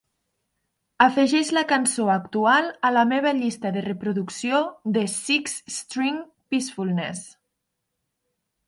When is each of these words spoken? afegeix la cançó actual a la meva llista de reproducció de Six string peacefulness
afegeix 1.05 1.51
la 1.57 1.63
cançó 1.71 2.07
actual 2.13 2.71
a 2.89 2.91
la 2.95 3.03
meva 3.11 3.35
llista 3.43 3.73
de 3.77 3.85
reproducció 3.89 4.65
de 4.97 5.07
Six 5.19 5.57
string 5.77 6.21
peacefulness 6.25 7.27